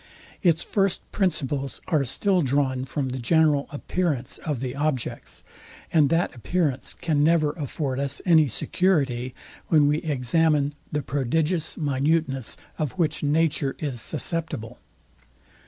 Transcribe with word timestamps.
It's 0.41 0.63
first 0.63 1.03
principles 1.11 1.79
are 1.85 2.03
still 2.05 2.41
drawn 2.41 2.85
from 2.85 3.09
the 3.09 3.19
general 3.19 3.67
appearance 3.69 4.39
of 4.39 4.59
the 4.59 4.75
objects; 4.75 5.43
and 5.93 6.09
that 6.09 6.33
appearance 6.33 6.95
can 6.95 7.23
never 7.23 7.51
afford 7.51 7.99
us 7.99 8.19
any 8.25 8.47
security, 8.47 9.35
when 9.67 9.85
we 9.87 9.99
examine, 9.99 10.73
the 10.91 11.03
prodigious 11.03 11.77
minuteness 11.77 12.57
of 12.79 12.93
which 12.93 13.21
nature 13.21 13.75
is 13.77 14.01
susceptible. 14.01 14.79